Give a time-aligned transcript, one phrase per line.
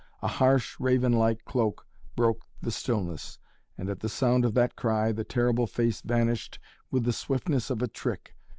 [0.23, 3.37] A harsh, raven like croak broke the stillness,
[3.77, 6.57] and at the sound of that cry the terrible face vanished
[6.89, 8.35] with the swiftness of a trick.